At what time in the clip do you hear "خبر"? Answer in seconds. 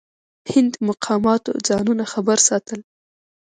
2.13-2.37